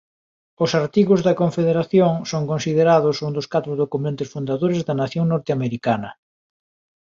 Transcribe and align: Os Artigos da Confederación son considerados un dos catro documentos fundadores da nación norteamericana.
Os 0.63 0.71
Artigos 0.81 1.19
da 1.27 1.37
Confederación 1.41 2.13
son 2.31 2.43
considerados 2.51 3.15
un 3.25 3.31
dos 3.37 3.47
catro 3.53 3.71
documentos 3.83 4.31
fundadores 4.33 4.81
da 4.87 4.97
nación 5.01 5.25
norteamericana. 5.33 6.09